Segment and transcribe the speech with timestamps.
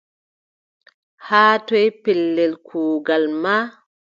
[1.27, 3.55] Haa toy pellel kuugal ma?